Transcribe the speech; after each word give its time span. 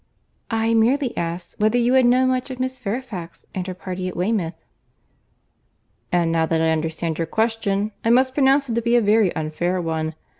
"I 0.49 0.73
merely 0.73 1.15
asked, 1.15 1.59
whether 1.59 1.77
you 1.77 1.93
had 1.93 2.05
known 2.07 2.29
much 2.29 2.49
of 2.49 2.59
Miss 2.59 2.79
Fairfax 2.79 3.45
and 3.53 3.67
her 3.67 3.75
party 3.75 4.07
at 4.07 4.15
Weymouth." 4.17 4.55
"And 6.11 6.31
now 6.31 6.47
that 6.47 6.59
I 6.59 6.71
understand 6.71 7.19
your 7.19 7.27
question, 7.27 7.91
I 8.03 8.09
must 8.09 8.33
pronounce 8.33 8.67
it 8.67 8.73
to 8.73 8.81
be 8.81 8.95
a 8.95 8.99
very 9.01 9.31
unfair 9.35 9.79
one. 9.79 10.15